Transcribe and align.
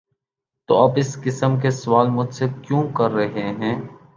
‘‘''تو 0.69 0.77
آپ 0.77 0.91
اس 0.95 1.11
قسم 1.23 1.59
کا 1.59 1.71
سوال 1.73 2.09
مجھ 2.09 2.33
سے 2.35 2.45
کیوں 2.63 2.83
کر 2.93 3.11
رہے 3.11 3.53
ہیں؟ 3.59 3.75